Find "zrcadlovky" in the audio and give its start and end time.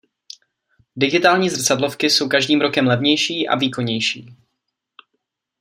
1.49-2.09